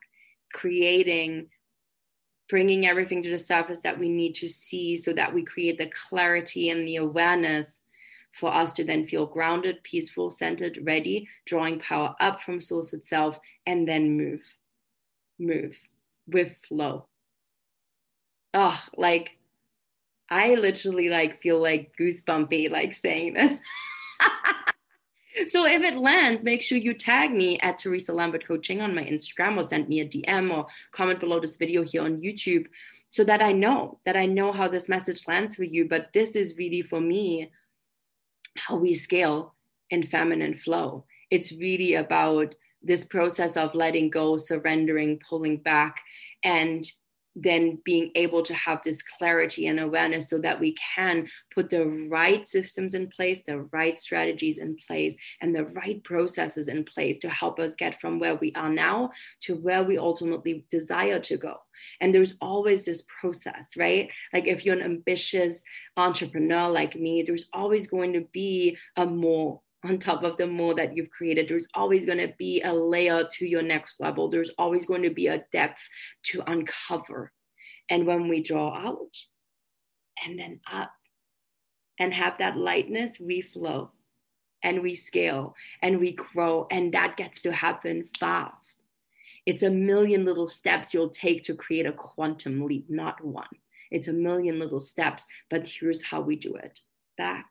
creating, 0.53 1.48
bringing 2.50 2.86
everything 2.86 3.24
to 3.24 3.29
the 3.29 3.39
surface 3.39 3.81
that 3.81 3.98
we 3.98 4.10
need 4.10 4.34
to 4.36 4.48
see 4.48 4.95
so 4.98 5.13
that 5.13 5.34
we 5.34 5.43
create 5.43 5.77
the 5.77 5.91
clarity 6.10 6.69
and 6.69 6.88
the 6.88 6.98
awareness 6.98 7.81
for 8.31 8.53
us 8.53 8.74
to 8.74 8.84
then 8.84 9.05
feel 9.05 9.25
grounded, 9.25 9.81
peaceful, 9.84 10.29
centered, 10.29 10.77
ready, 10.84 11.27
drawing 11.45 11.79
power 11.79 12.13
up 12.19 12.41
from 12.41 12.60
source 12.60 12.93
itself, 12.93 13.39
and 13.65 13.88
then 13.88 14.17
move, 14.17 14.57
move 15.39 15.75
with 16.27 16.57
flow. 16.67 17.07
Oh, 18.53 18.81
like 18.98 19.38
I 20.29 20.55
literally 20.55 21.10
like 21.10 21.41
feel 21.41 21.62
like 21.62 21.93
goosebumpy 22.00 22.69
like 22.69 22.93
saying 22.93 23.34
this. 23.36 23.60
So 25.47 25.65
if 25.65 25.81
it 25.81 25.97
lands, 25.97 26.43
make 26.43 26.61
sure 26.61 26.77
you 26.77 26.93
tag 26.93 27.31
me 27.31 27.59
at 27.59 27.77
Theresa 27.77 28.13
Lambert 28.13 28.47
Coaching 28.47 28.81
on 28.81 28.95
my 28.95 29.03
Instagram 29.03 29.57
or 29.57 29.63
send 29.63 29.89
me 29.89 29.99
a 29.99 30.07
DM 30.07 30.55
or 30.55 30.67
comment 30.91 31.19
below 31.19 31.39
this 31.39 31.57
video 31.57 31.83
here 31.83 32.03
on 32.03 32.21
YouTube 32.21 32.67
so 33.09 33.23
that 33.25 33.41
I 33.41 33.51
know 33.51 33.99
that 34.05 34.15
I 34.15 34.25
know 34.25 34.51
how 34.51 34.67
this 34.67 34.87
message 34.87 35.27
lands 35.27 35.55
for 35.55 35.63
you. 35.63 35.87
But 35.87 36.13
this 36.13 36.35
is 36.35 36.55
really 36.57 36.81
for 36.81 37.01
me 37.01 37.51
how 38.55 38.77
we 38.77 38.93
scale 38.93 39.55
in 39.89 40.03
feminine 40.03 40.55
flow. 40.55 41.05
It's 41.29 41.51
really 41.51 41.95
about 41.95 42.55
this 42.81 43.03
process 43.03 43.57
of 43.57 43.75
letting 43.75 44.09
go, 44.09 44.37
surrendering, 44.37 45.19
pulling 45.27 45.57
back, 45.57 46.01
and 46.43 46.85
then 47.35 47.79
being 47.83 48.11
able 48.15 48.41
to 48.41 48.53
have 48.53 48.81
this 48.83 49.01
clarity 49.01 49.67
and 49.67 49.79
awareness 49.79 50.29
so 50.29 50.39
that 50.39 50.59
we 50.59 50.73
can 50.95 51.27
put 51.53 51.69
the 51.69 51.85
right 52.09 52.47
systems 52.47 52.95
in 52.95 53.07
place, 53.07 53.41
the 53.45 53.61
right 53.71 53.99
strategies 53.99 54.57
in 54.57 54.77
place, 54.87 55.15
and 55.41 55.53
the 55.53 55.65
right 55.65 56.03
processes 56.03 56.69
in 56.69 56.83
place 56.85 57.17
to 57.17 57.29
help 57.29 57.59
us 57.59 57.75
get 57.75 57.99
from 57.99 58.19
where 58.19 58.35
we 58.35 58.53
are 58.55 58.69
now 58.69 59.11
to 59.41 59.55
where 59.55 59.83
we 59.83 59.97
ultimately 59.97 60.65
desire 60.69 61.19
to 61.19 61.37
go. 61.37 61.57
And 61.99 62.13
there's 62.13 62.35
always 62.39 62.85
this 62.85 63.05
process, 63.19 63.75
right? 63.77 64.09
Like 64.33 64.47
if 64.47 64.65
you're 64.65 64.75
an 64.75 64.81
ambitious 64.81 65.63
entrepreneur 65.97 66.69
like 66.69 66.95
me, 66.95 67.21
there's 67.21 67.49
always 67.53 67.87
going 67.87 68.13
to 68.13 68.21
be 68.31 68.77
a 68.95 69.05
more 69.05 69.61
on 69.85 69.99
top 69.99 70.23
of 70.23 70.37
the 70.37 70.47
more 70.47 70.73
that 70.75 70.95
you've 70.95 71.09
created. 71.09 71.47
There's 71.47 71.67
always 71.73 72.05
going 72.05 72.17
to 72.19 72.33
be 72.37 72.61
a 72.61 72.73
layer 72.73 73.25
to 73.37 73.47
your 73.47 73.61
next 73.61 73.99
level. 73.99 74.29
There's 74.29 74.51
always 74.57 74.85
going 74.85 75.03
to 75.03 75.09
be 75.09 75.27
a 75.27 75.43
depth 75.51 75.81
to 76.27 76.43
uncover. 76.49 77.31
And 77.89 78.05
when 78.05 78.27
we 78.27 78.41
draw 78.41 78.75
out 78.75 79.15
and 80.25 80.39
then 80.39 80.59
up 80.71 80.91
and 81.99 82.13
have 82.13 82.37
that 82.39 82.57
lightness, 82.57 83.19
we 83.19 83.41
flow 83.41 83.91
and 84.63 84.81
we 84.81 84.95
scale 84.95 85.55
and 85.81 85.99
we 85.99 86.13
grow. 86.13 86.67
And 86.71 86.93
that 86.93 87.17
gets 87.17 87.41
to 87.43 87.51
happen 87.51 88.05
fast. 88.19 88.83
It's 89.45 89.63
a 89.63 89.69
million 89.69 90.25
little 90.25 90.47
steps 90.47 90.93
you'll 90.93 91.09
take 91.09 91.43
to 91.43 91.53
create 91.53 91.85
a 91.85 91.91
quantum 91.91 92.65
leap, 92.65 92.85
not 92.89 93.23
one. 93.23 93.47
It's 93.91 94.07
a 94.07 94.13
million 94.13 94.57
little 94.57 94.79
steps, 94.79 95.27
but 95.49 95.67
here's 95.67 96.03
how 96.03 96.21
we 96.21 96.35
do 96.35 96.55
it 96.55 96.79
back, 97.17 97.45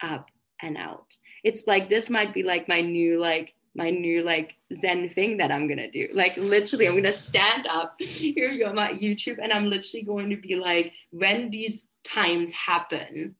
up, 0.00 0.30
and 0.62 0.76
out 0.76 1.06
it's 1.44 1.66
like 1.66 1.88
this 1.88 2.10
might 2.10 2.34
be 2.34 2.42
like 2.42 2.66
my 2.68 2.80
new 2.80 3.20
like 3.20 3.54
my 3.76 3.90
new 3.90 4.22
like 4.22 4.56
zen 4.74 5.08
thing 5.10 5.36
that 5.36 5.50
i'm 5.52 5.68
gonna 5.68 5.90
do. 5.90 6.08
Like 6.12 6.36
literally 6.36 6.88
i'm 6.88 6.96
gonna 6.96 7.12
stand 7.12 7.66
up. 7.68 7.94
Here 8.00 8.50
you 8.50 8.64
go 8.64 8.72
my 8.72 8.92
youtube 8.92 9.38
and 9.40 9.52
i'm 9.52 9.70
literally 9.70 10.04
going 10.04 10.30
to 10.30 10.36
be 10.36 10.56
like 10.56 10.92
when 11.10 11.50
these 11.50 11.86
times 12.02 12.52
happen 12.52 13.36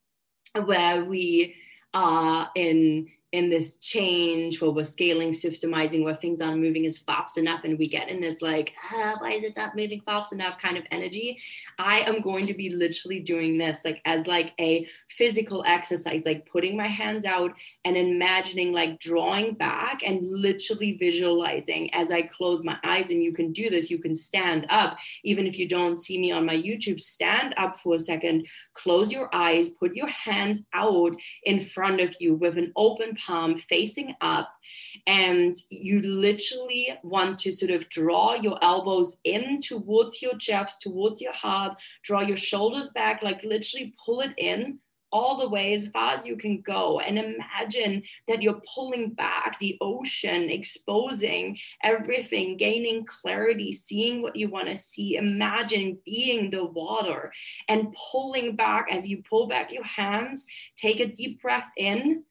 where 0.64 1.04
we 1.04 1.56
are 1.92 2.50
in 2.54 3.08
in 3.34 3.50
this 3.50 3.78
change 3.78 4.60
where 4.60 4.70
we're 4.70 4.84
scaling, 4.84 5.30
systemizing, 5.30 6.04
where 6.04 6.14
things 6.14 6.40
aren't 6.40 6.62
moving 6.62 6.86
as 6.86 6.98
fast 6.98 7.36
enough, 7.36 7.64
and 7.64 7.76
we 7.76 7.88
get 7.88 8.08
in 8.08 8.20
this 8.20 8.40
like, 8.40 8.72
ah, 8.92 9.16
why 9.18 9.32
is 9.32 9.42
it 9.42 9.56
not 9.56 9.74
moving 9.74 10.00
fast 10.02 10.32
enough 10.32 10.56
kind 10.56 10.76
of 10.76 10.84
energy. 10.92 11.38
I 11.76 12.02
am 12.02 12.20
going 12.20 12.46
to 12.46 12.54
be 12.54 12.70
literally 12.70 13.18
doing 13.18 13.58
this 13.58 13.80
like 13.84 14.00
as 14.04 14.28
like 14.28 14.52
a 14.60 14.86
physical 15.08 15.64
exercise, 15.66 16.22
like 16.24 16.46
putting 16.46 16.76
my 16.76 16.86
hands 16.86 17.24
out 17.24 17.52
and 17.84 17.96
imagining 17.96 18.72
like 18.72 19.00
drawing 19.00 19.54
back 19.54 20.02
and 20.06 20.20
literally 20.22 20.96
visualizing 20.96 21.92
as 21.92 22.12
I 22.12 22.22
close 22.22 22.64
my 22.64 22.78
eyes. 22.84 23.10
And 23.10 23.20
you 23.20 23.32
can 23.32 23.52
do 23.52 23.68
this, 23.68 23.90
you 23.90 23.98
can 23.98 24.14
stand 24.14 24.66
up, 24.70 24.96
even 25.24 25.46
if 25.46 25.58
you 25.58 25.68
don't 25.68 26.00
see 26.00 26.20
me 26.20 26.30
on 26.30 26.46
my 26.46 26.56
YouTube, 26.56 27.00
stand 27.00 27.52
up 27.56 27.80
for 27.80 27.96
a 27.96 27.98
second, 27.98 28.46
close 28.74 29.12
your 29.12 29.28
eyes, 29.34 29.70
put 29.70 29.96
your 29.96 30.08
hands 30.08 30.62
out 30.72 31.16
in 31.44 31.58
front 31.60 32.00
of 32.00 32.14
you 32.20 32.34
with 32.34 32.58
an 32.58 32.72
open 32.76 33.16
palm 33.24 33.56
facing 33.56 34.14
up. 34.20 34.50
And 35.06 35.56
you 35.70 36.00
literally 36.02 36.98
want 37.02 37.38
to 37.40 37.52
sort 37.52 37.70
of 37.70 37.88
draw 37.88 38.34
your 38.34 38.58
elbows 38.62 39.18
in 39.24 39.60
towards 39.60 40.22
your 40.22 40.36
chest, 40.36 40.82
towards 40.82 41.20
your 41.20 41.32
heart, 41.32 41.76
draw 42.02 42.20
your 42.20 42.36
shoulders 42.36 42.90
back, 42.90 43.22
like 43.22 43.42
literally 43.44 43.94
pull 44.04 44.20
it 44.20 44.32
in 44.38 44.78
all 45.14 45.38
the 45.38 45.48
way 45.48 45.72
as 45.72 45.86
far 45.86 46.12
as 46.12 46.26
you 46.26 46.36
can 46.36 46.60
go 46.60 46.98
and 46.98 47.16
imagine 47.16 48.02
that 48.26 48.42
you're 48.42 48.60
pulling 48.74 49.10
back 49.10 49.56
the 49.60 49.78
ocean, 49.80 50.50
exposing 50.50 51.56
everything, 51.84 52.56
gaining 52.56 53.06
clarity, 53.06 53.70
seeing 53.70 54.22
what 54.22 54.34
you 54.34 54.48
want 54.48 54.66
to 54.66 54.76
see. 54.76 55.14
Imagine 55.14 55.96
being 56.04 56.50
the 56.50 56.64
water 56.64 57.32
and 57.68 57.94
pulling 58.10 58.56
back 58.56 58.88
as 58.90 59.06
you 59.06 59.22
pull 59.22 59.46
back 59.46 59.72
your 59.72 59.84
hands. 59.84 60.48
Take 60.76 60.98
a 60.98 61.06
deep 61.06 61.40
breath 61.40 61.70
in. 61.76 62.24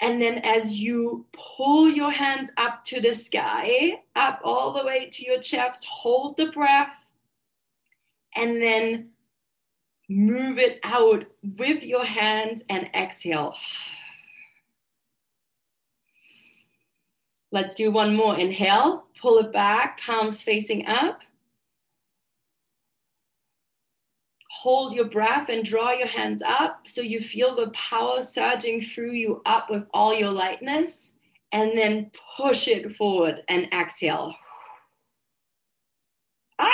And 0.00 0.20
then 0.20 0.38
as 0.38 0.72
you 0.72 1.24
pull 1.32 1.88
your 1.88 2.10
hands 2.10 2.50
up 2.58 2.84
to 2.86 3.00
the 3.00 3.14
sky, 3.14 4.02
up 4.14 4.40
all 4.44 4.72
the 4.72 4.84
way 4.84 5.08
to 5.10 5.24
your 5.24 5.40
chest, 5.40 5.84
hold 5.86 6.36
the 6.36 6.50
breath. 6.52 6.92
And 8.34 8.60
then 8.60 9.10
move 10.08 10.58
it 10.58 10.78
out 10.84 11.24
with 11.56 11.82
your 11.82 12.04
hands 12.04 12.62
and 12.68 12.90
exhale. 12.94 13.56
Let's 17.50 17.74
do 17.74 17.90
one 17.90 18.14
more. 18.14 18.36
Inhale, 18.36 19.06
pull 19.20 19.38
it 19.38 19.52
back, 19.52 20.00
palms 20.00 20.42
facing 20.42 20.86
up. 20.86 21.20
Hold 24.66 24.94
your 24.94 25.04
breath 25.04 25.48
and 25.48 25.64
draw 25.64 25.92
your 25.92 26.08
hands 26.08 26.42
up 26.42 26.88
so 26.88 27.00
you 27.00 27.20
feel 27.20 27.54
the 27.54 27.68
power 27.68 28.20
surging 28.20 28.80
through 28.80 29.12
you 29.12 29.40
up 29.46 29.70
with 29.70 29.84
all 29.94 30.12
your 30.12 30.32
lightness. 30.32 31.12
And 31.52 31.78
then 31.78 32.10
push 32.36 32.66
it 32.66 32.96
forward 32.96 33.44
and 33.46 33.68
exhale. 33.72 34.34
Ah! 36.58 36.66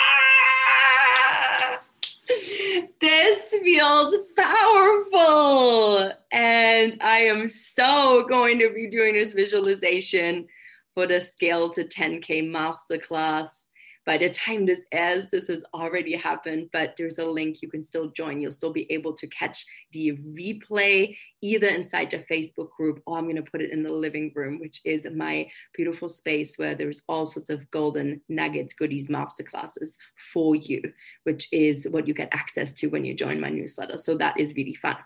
This 2.99 3.57
feels 3.63 4.15
powerful. 4.39 6.13
And 6.33 6.97
I 7.03 7.19
am 7.19 7.47
so 7.47 8.27
going 8.27 8.59
to 8.61 8.73
be 8.73 8.87
doing 8.87 9.13
this 9.13 9.35
visualization 9.35 10.49
for 10.95 11.07
the 11.07 11.21
Scale 11.21 11.69
to 11.69 11.85
10K 11.85 12.49
Masterclass 12.49 13.67
by 14.05 14.19
the 14.19 14.31
time 14.31 14.67
this 14.67 14.85
airs, 14.93 15.27
this 15.31 15.49
has 15.49 15.63
already 15.75 16.17
happened, 16.17 16.71
but 16.73 16.95
there's 16.97 17.19
a 17.19 17.25
link 17.25 17.63
you 17.63 17.69
can 17.69 17.85
still 17.85 18.09
join. 18.11 18.41
You'll 18.41 18.51
still 18.51 18.73
be 18.73 18.91
able 18.91 19.13
to 19.15 19.27
catch 19.29 19.65
the 19.93 20.19
replay 20.37 21.17
either 21.41 21.69
inside 21.69 22.11
the 22.11 22.25
Facebook 22.31 22.71
group 22.71 23.01
or 23.07 23.19
I'm 23.19 23.25
going 23.25 23.37
to 23.37 23.43
put 23.43 23.63
it 23.63 23.71
in 23.71 23.83
the 23.83 23.93
living 23.93 24.33
room, 24.35 24.59
which 24.61 24.81
is 24.85 25.07
my 25.15 25.49
beautiful 25.75 26.09
space 26.09 26.57
where 26.57 26.75
there's 26.75 27.03
all 27.09 27.27
sorts 27.27 27.51
of 27.51 27.71
golden 27.71 28.21
nuggets, 28.29 28.75
goodies, 28.75 29.09
masterclasses 29.09 29.97
for 30.33 30.57
you, 30.57 30.81
which 31.25 31.49
is 31.53 31.87
what 31.91 32.09
you 32.09 32.15
get 32.15 32.29
access 32.33 32.73
to 32.75 32.89
when 32.89 33.05
you 33.05 33.15
join 33.15 33.41
my 33.41 33.51
newsletter. 33.51 33.99
So 33.99 34.17
that 34.17 34.39
is 34.39 34.55
really 34.55 34.75
fun. 34.75 34.97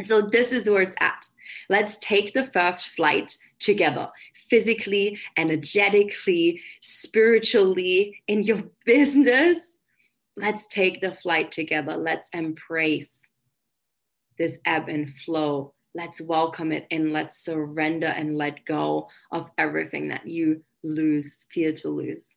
So, 0.00 0.20
this 0.20 0.52
is 0.52 0.68
where 0.68 0.82
it's 0.82 0.96
at. 1.00 1.26
Let's 1.68 1.96
take 1.98 2.32
the 2.32 2.44
first 2.44 2.88
flight 2.88 3.36
together, 3.58 4.10
physically, 4.48 5.18
energetically, 5.36 6.60
spiritually, 6.80 8.22
in 8.26 8.42
your 8.42 8.64
business. 8.84 9.78
Let's 10.36 10.66
take 10.66 11.00
the 11.00 11.12
flight 11.12 11.50
together. 11.50 11.96
Let's 11.96 12.28
embrace 12.30 13.30
this 14.38 14.58
ebb 14.64 14.88
and 14.88 15.10
flow. 15.10 15.72
Let's 15.94 16.20
welcome 16.20 16.72
it 16.72 16.86
and 16.90 17.12
let's 17.12 17.38
surrender 17.38 18.08
and 18.08 18.36
let 18.36 18.66
go 18.66 19.08
of 19.32 19.50
everything 19.56 20.08
that 20.08 20.26
you 20.26 20.62
lose, 20.84 21.46
fear 21.50 21.72
to 21.72 21.88
lose, 21.88 22.28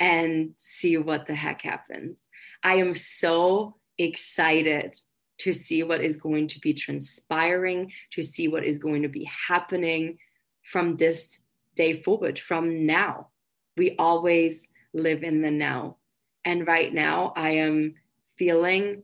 and 0.00 0.54
see 0.56 0.96
what 0.96 1.26
the 1.26 1.34
heck 1.34 1.60
happens. 1.60 2.22
I 2.62 2.76
am 2.76 2.94
so 2.94 3.76
excited 3.98 4.96
to 5.38 5.52
see 5.52 5.82
what 5.82 6.02
is 6.02 6.16
going 6.16 6.46
to 6.48 6.60
be 6.60 6.72
transpiring, 6.72 7.92
to 8.12 8.22
see 8.22 8.48
what 8.48 8.64
is 8.64 8.78
going 8.78 9.02
to 9.02 9.08
be 9.08 9.28
happening 9.48 10.18
from 10.62 10.96
this 10.96 11.38
day 11.74 12.00
forward, 12.02 12.38
from 12.38 12.86
now. 12.86 13.28
We 13.76 13.96
always 13.98 14.68
live 14.92 15.22
in 15.22 15.42
the 15.42 15.50
now. 15.50 15.96
And 16.44 16.66
right 16.66 16.92
now, 16.92 17.32
I 17.36 17.50
am 17.50 17.94
feeling 18.38 19.02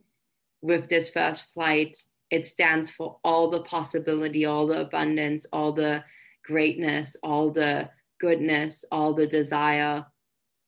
with 0.61 0.87
this 0.87 1.09
first 1.09 1.53
flight, 1.53 1.97
it 2.29 2.45
stands 2.45 2.89
for 2.91 3.17
all 3.23 3.49
the 3.49 3.61
possibility, 3.61 4.45
all 4.45 4.67
the 4.67 4.81
abundance, 4.81 5.45
all 5.51 5.73
the 5.73 6.03
greatness, 6.45 7.17
all 7.23 7.51
the 7.51 7.89
goodness, 8.19 8.85
all 8.91 9.13
the 9.13 9.27
desire. 9.27 10.05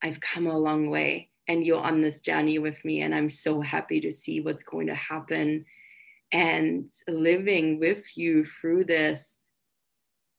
I've 0.02 0.19
come 0.19 0.47
a 0.47 0.58
long 0.58 0.89
way 0.89 1.30
and 1.47 1.65
you're 1.65 1.82
on 1.82 2.01
this 2.01 2.21
journey 2.21 2.60
with 2.60 2.84
me. 2.86 3.01
And 3.01 3.13
I'm 3.13 3.29
so 3.29 3.62
happy 3.62 3.99
to 4.01 4.12
see 4.12 4.39
what's 4.39 4.63
going 4.63 4.88
to 4.88 4.95
happen. 4.95 5.65
And 6.32 6.89
living 7.08 7.79
with 7.79 8.17
you 8.17 8.45
through 8.45 8.86
this 8.86 9.38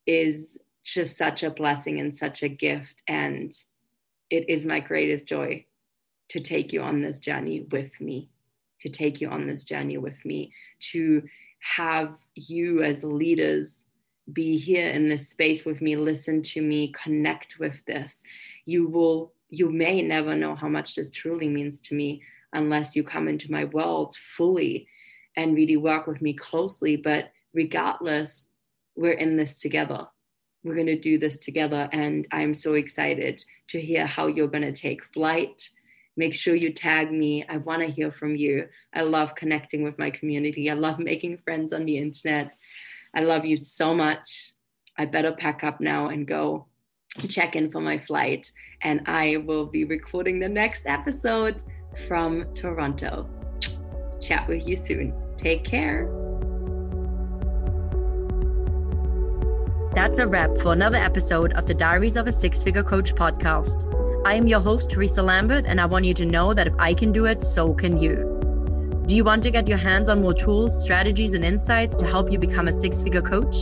is 0.07 0.59
just 0.85 1.17
such 1.17 1.43
a 1.43 1.51
blessing 1.51 2.01
and 2.01 2.15
such 2.15 2.43
a 2.43 2.49
gift. 2.49 3.03
And 3.07 3.53
it 4.31 4.49
is 4.49 4.67
my 4.67 4.81
greatest 4.81 5.27
joy 5.27 5.67
to 6.31 6.41
take 6.41 6.73
you 6.73 6.83
on 6.83 7.03
this 7.03 7.21
journey 7.21 7.67
with 7.71 8.01
me, 8.01 8.31
to 8.81 8.89
take 8.89 9.21
you 9.21 9.29
on 9.29 9.47
this 9.47 9.65
journey 9.65 9.99
with 9.99 10.25
me, 10.25 10.53
to 10.93 11.23
have 11.61 12.17
you 12.35 12.83
as 12.83 13.05
leaders 13.05 13.85
be 14.33 14.57
here 14.57 14.89
in 14.89 15.09
this 15.09 15.29
space 15.29 15.65
with 15.65 15.83
me, 15.83 15.97
listen 15.97 16.43
to 16.43 16.63
me, 16.63 16.89
connect 16.89 17.59
with 17.59 17.85
this. 17.85 18.23
You 18.65 18.89
will 18.89 19.34
you 19.59 19.71
may 19.71 20.03
never 20.03 20.35
know 20.35 20.55
how 20.55 20.69
much 20.69 20.95
this 20.95 21.11
truly 21.11 21.49
means 21.49 21.81
to 21.81 21.95
me 21.95 22.23
unless 22.53 22.95
you 22.95 23.03
come 23.03 23.29
into 23.29 23.51
my 23.51 23.65
world 23.65 24.17
fully 24.37 24.87
and 25.37 25.57
really 25.57 25.77
work 25.77 26.07
with 26.07 26.23
me 26.23 26.33
closely. 26.33 26.97
But 26.97 27.31
regardless, 27.53 28.49
we're 28.97 29.13
in 29.13 29.37
this 29.37 29.59
together. 29.59 30.07
We're 30.63 30.75
going 30.75 30.87
to 30.87 30.99
do 30.99 31.19
this 31.19 31.37
together. 31.37 31.89
And 31.93 32.27
I'm 32.33 32.55
so 32.55 32.75
excited 32.75 33.45
to 33.69 33.81
hear 33.81 34.07
how 34.07 34.29
you're 34.29 34.49
going 34.49 34.63
to 34.63 34.73
take 34.73 35.05
flight. 35.13 35.69
Make 36.17 36.33
sure 36.33 36.55
you 36.55 36.73
tag 36.73 37.11
me. 37.11 37.45
I 37.49 37.57
want 37.57 37.83
to 37.83 37.91
hear 37.91 38.11
from 38.11 38.37
you. 38.37 38.69
I 38.95 39.03
love 39.03 39.35
connecting 39.35 39.83
with 39.83 39.99
my 39.99 40.11
community. 40.11 40.71
I 40.71 40.75
love 40.75 40.99
making 40.99 41.39
friends 41.39 41.73
on 41.73 41.85
the 41.85 41.99
internet. 41.99 42.57
I 43.15 43.21
love 43.21 43.45
you 43.45 43.57
so 43.57 43.95
much. 43.95 44.53
I 44.97 45.07
better 45.07 45.33
pack 45.33 45.65
up 45.65 45.81
now 45.81 46.09
and 46.09 46.27
go 46.27 46.67
check 47.29 47.57
in 47.57 47.71
for 47.71 47.81
my 47.81 47.99
flight. 47.99 48.51
And 48.83 49.03
I 49.07 49.39
will 49.39 49.67
be 49.67 49.85
recording 49.85 50.39
the 50.39 50.49
next 50.49 50.87
episode 50.87 51.63
from 52.07 52.53
Toronto. 52.55 53.29
Chat 54.21 54.49
with 54.49 54.67
you 54.69 54.77
soon. 54.77 55.15
Take 55.37 55.65
care. 55.65 56.11
That's 59.95 60.19
a 60.19 60.27
wrap 60.27 60.59
for 60.59 60.73
another 60.73 60.97
episode 60.97 61.53
of 61.53 61.67
the 61.67 61.75
Diaries 61.75 62.17
of 62.17 62.27
a 62.27 62.33
Six 62.33 62.63
Figure 62.65 62.83
Coach 62.83 63.15
podcast. 63.15 63.91
I 64.27 64.35
am 64.35 64.49
your 64.49 64.59
host, 64.59 64.91
Theresa 64.91 65.23
Lambert, 65.23 65.67
and 65.67 65.81
I 65.81 65.87
want 65.87 66.05
you 66.05 66.15
to 66.15 66.25
know 66.25 66.53
that 66.53 66.67
if 66.67 66.75
I 66.79 66.95
can 66.95 67.13
do 67.13 67.27
it, 67.27 67.45
so 67.45 67.75
can 67.75 67.99
you. 67.99 68.35
Do 69.07 69.15
you 69.15 69.23
want 69.23 69.43
to 69.43 69.51
get 69.51 69.69
your 69.69 69.77
hands 69.77 70.09
on 70.09 70.23
more 70.23 70.35
tools, 70.35 70.83
strategies, 70.83 71.35
and 71.35 71.45
insights 71.45 71.95
to 71.97 72.07
help 72.07 72.33
you 72.33 72.39
become 72.39 72.67
a 72.67 72.73
six 72.73 73.03
figure 73.03 73.23
coach? 73.23 73.55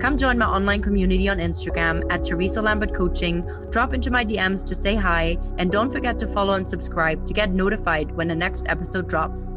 Come 0.00 0.16
join 0.16 0.38
my 0.38 0.46
online 0.46 0.80
community 0.80 1.28
on 1.28 1.36
Instagram 1.40 2.10
at 2.10 2.24
Theresa 2.24 2.62
Lambert 2.62 2.94
Coaching. 2.94 3.46
Drop 3.68 3.92
into 3.92 4.10
my 4.10 4.24
DMs 4.24 4.64
to 4.64 4.74
say 4.74 4.94
hi, 4.94 5.36
and 5.58 5.70
don't 5.70 5.92
forget 5.92 6.18
to 6.20 6.26
follow 6.26 6.54
and 6.54 6.66
subscribe 6.66 7.26
to 7.26 7.34
get 7.34 7.50
notified 7.50 8.10
when 8.12 8.28
the 8.28 8.34
next 8.34 8.64
episode 8.66 9.10
drops. 9.10 9.54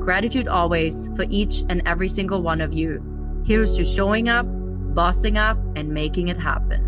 Gratitude 0.00 0.48
always 0.48 1.08
for 1.14 1.26
each 1.30 1.62
and 1.68 1.80
every 1.86 2.08
single 2.08 2.42
one 2.42 2.60
of 2.60 2.72
you. 2.72 3.00
Here's 3.46 3.72
to 3.74 3.84
showing 3.84 4.28
up, 4.28 4.46
bossing 4.48 5.38
up, 5.38 5.56
and 5.76 5.94
making 5.94 6.26
it 6.26 6.38
happen. 6.38 6.87